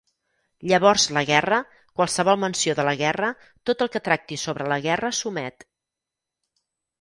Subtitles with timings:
[0.69, 1.59] Llavors la guerra,
[1.99, 3.29] qualsevol menció de la guerra,
[3.71, 5.69] tot el que tracti sobre la guerra s'omet.